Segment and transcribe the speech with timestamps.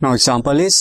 [0.00, 0.76] Now example is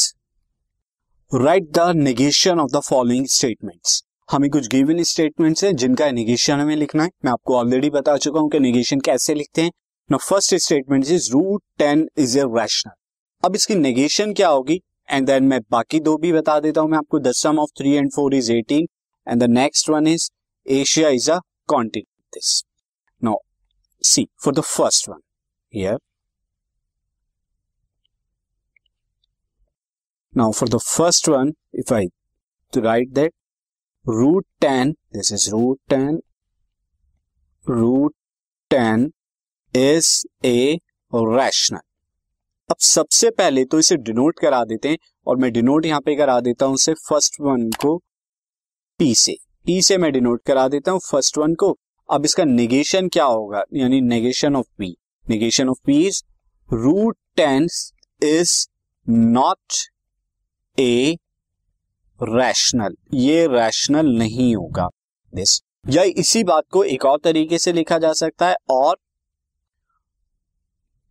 [1.31, 6.75] write the negation of the following statements हमें कुछ given statements हैं, जिनका नेगेशन हमें
[6.75, 9.71] लिखना है। मैं आपको ऑलरेडी बता चुका हूँ कि नेगेशन कैसे लिखते हैं।
[10.09, 12.93] Now first statement is root ten is a rational
[13.43, 14.79] अब इसकी नेगेशन क्या होगी?
[15.09, 17.93] एंड देन मैं बाकी दो भी बता देता हूँ। मैं आपको the sum of three
[17.93, 18.87] and four is eighteen
[19.27, 20.29] and the next one is
[20.65, 22.63] Asia is a continent this
[23.21, 23.37] now
[24.03, 25.21] see for the first one
[25.73, 25.97] here
[30.35, 32.09] Now for the first one, if I
[32.73, 33.31] write that
[34.05, 36.21] root 10, this is root 10,
[37.65, 38.13] root
[38.71, 39.13] 10
[39.73, 40.79] is a
[41.11, 41.83] rational.
[42.71, 46.39] अब सबसे पहले तो इसे denote करा देते हैं और मैं डिनोट यहाँ पे करा
[46.39, 47.97] देता हूँ से फ़र्स्ट वन को
[48.99, 51.77] पी से। पी से मैं डिनोट करा देता हूँ फ़र्स्ट वन को।
[52.11, 53.63] अब इसका नेगेशन क्या होगा?
[53.73, 54.95] यानी negation of P
[55.29, 56.23] negation of P is
[56.73, 57.67] root ten
[58.23, 58.67] is
[59.09, 59.73] not
[60.77, 61.15] a
[62.19, 64.87] rational ये रैशनल नहीं होगा.
[65.33, 68.95] दिस या इसी बात को एक और तरीके से लिखा जा सकता है और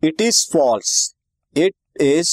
[0.03, 1.15] it is false
[1.57, 2.31] it is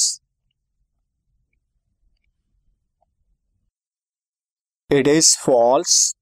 [4.90, 6.16] it is false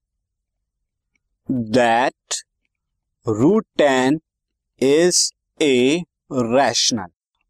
[1.48, 2.42] that
[3.26, 4.20] root ten
[4.80, 7.06] is a rational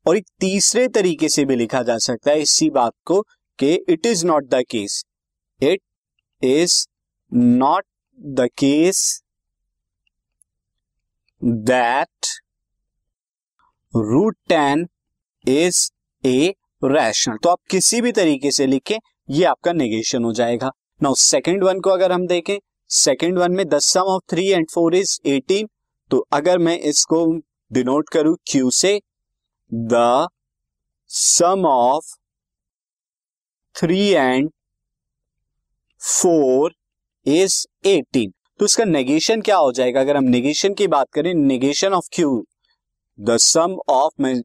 [0.07, 3.25] और एक तीसरे तरीके से भी लिखा जा सकता है इसी बात को
[3.59, 5.05] कि it is not the case
[5.61, 5.81] it
[6.43, 6.85] is
[7.33, 7.85] not
[8.19, 9.01] the case
[11.43, 12.27] that
[13.95, 14.87] root ten
[15.45, 15.89] is
[16.25, 18.97] a rational तो आप किसी भी तरीके से लिखें,
[19.29, 20.71] ये आपका नेगेशन हो जाएगा।
[21.01, 22.59] नाउ सेकेंड वन को अगर हम देखें
[22.91, 25.69] सेकेंड वन में the sum of three and four is eighteen
[26.11, 27.25] तो अगर मैं इसको
[27.71, 29.01] डिनोट करूँ क्यू से
[29.73, 30.29] the
[31.11, 32.15] sum of
[33.79, 34.51] three and
[36.01, 36.75] four
[37.27, 40.01] is eighteen तो इसका नेगेशन क्या हो जाएगा?
[40.01, 42.45] अगर हम नेगेशन की बात करें negation of Q
[43.19, 44.43] the sum of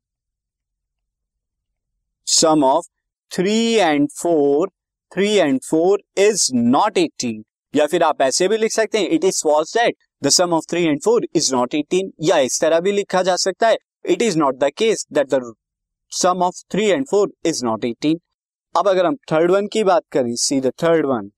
[2.27, 2.85] sum of
[3.31, 4.69] three and four
[5.11, 7.43] three and four is not eighteen
[7.73, 10.65] या फिर आप ऐसे भी लिख सकते हैं it is false that the sum of
[10.69, 14.21] three and four is not eighteen या इस तरह भी लिखा जा सकता है it
[14.21, 15.53] is not the case that the
[16.11, 18.19] sum of three and four is not eighteen
[18.75, 21.29] अब अगर हम थर्ड वन की बात करें सी द थर्ड वन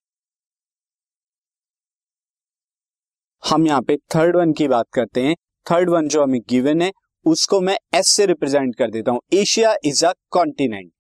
[3.44, 5.36] हम यहाँ पे थर्ड वन की बात करते हैं।
[5.68, 6.92] थर्ड वन जो हमें गिवन है,
[7.26, 10.92] उसको मैं एस से रिप्रेजेंट कर देता हूँ। Asia is a continent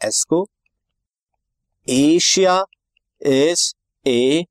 [0.00, 0.46] S को
[1.86, 2.62] एशिया
[3.22, 3.72] इज़
[4.06, 4.44] ए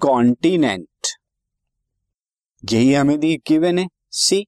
[0.00, 1.06] कॉन्टिनेंट
[2.62, 4.44] यही हमें दी गिवन है। सी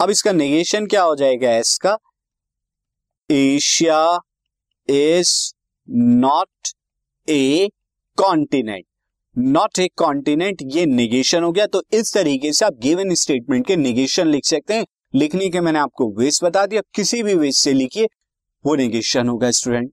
[0.00, 1.96] अब इसका नेगेशन क्या हो जाएगा एस का?
[3.30, 4.18] Asia
[4.90, 5.32] is
[5.88, 6.68] not
[7.28, 7.68] a
[8.18, 8.84] continent
[9.36, 13.76] not a continent ये निगेशन हो गया तो इस तरीके से आप गिवन स्टेटमेंट के
[13.76, 17.72] निगेशन लिख सकते हैं। लिखने के मैंने आपको वेस बता दिया, किसी भी वेस से
[17.72, 18.06] लिखिए,
[18.64, 19.92] वो निगेशन होगा student